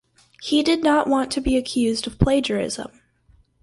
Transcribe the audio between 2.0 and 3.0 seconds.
of plagiarism.